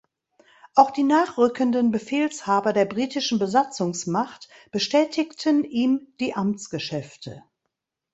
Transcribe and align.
Auch 0.73 0.89
die 0.89 1.03
nachrückenden 1.03 1.91
Befehlshaber 1.91 2.73
der 2.73 2.85
Britischen 2.85 3.37
Besatzungsmacht 3.37 4.49
bestätigten 4.71 5.63
ihm 5.63 6.07
die 6.19 6.33
Amtsgeschäfte. 6.33 7.43